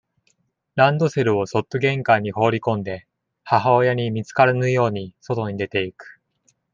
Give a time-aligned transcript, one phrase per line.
[0.73, 3.05] ランドセルをそっと玄関に放りこんで、
[3.43, 6.19] 母親に見つからぬように、外に出ていく。